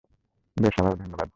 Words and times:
বেশ, 0.57 0.75
আবারো 0.79 0.95
ধন্যবাদ। 0.95 1.29